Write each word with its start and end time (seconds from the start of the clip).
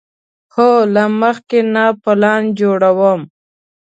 هو، 0.53 0.71
له 0.95 1.03
مخکې 1.21 1.59
نه 1.73 1.85
پلان 2.03 2.43
جوړوم 2.59 3.21